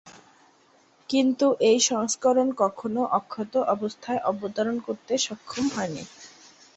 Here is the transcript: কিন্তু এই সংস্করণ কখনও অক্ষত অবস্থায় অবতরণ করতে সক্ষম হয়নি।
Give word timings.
কিন্তু 1.09 1.47
এই 1.69 1.77
সংস্করণ 1.89 2.47
কখনও 2.61 3.03
অক্ষত 3.11 3.53
অবস্থায় 3.75 4.19
অবতরণ 4.23 4.75
করতে 4.87 5.13
সক্ষম 5.25 5.65
হয়নি। 5.75 6.03